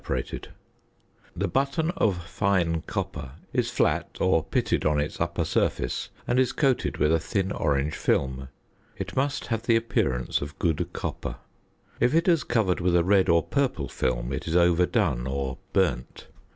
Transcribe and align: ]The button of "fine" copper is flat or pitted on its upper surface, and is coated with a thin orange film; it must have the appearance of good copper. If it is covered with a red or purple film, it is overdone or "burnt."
]The 1.35 1.47
button 1.47 1.91
of 1.91 2.25
"fine" 2.25 2.81
copper 2.87 3.33
is 3.53 3.69
flat 3.69 4.17
or 4.19 4.43
pitted 4.43 4.83
on 4.83 4.99
its 4.99 5.21
upper 5.21 5.45
surface, 5.45 6.09
and 6.27 6.39
is 6.39 6.53
coated 6.53 6.97
with 6.97 7.13
a 7.13 7.19
thin 7.19 7.51
orange 7.51 7.93
film; 7.93 8.47
it 8.97 9.15
must 9.15 9.45
have 9.45 9.61
the 9.61 9.75
appearance 9.75 10.41
of 10.41 10.57
good 10.57 10.91
copper. 10.91 11.35
If 11.99 12.15
it 12.15 12.27
is 12.27 12.43
covered 12.43 12.79
with 12.79 12.95
a 12.95 13.03
red 13.03 13.29
or 13.29 13.43
purple 13.43 13.87
film, 13.87 14.33
it 14.33 14.47
is 14.47 14.55
overdone 14.55 15.27
or 15.27 15.59
"burnt." 15.71 16.25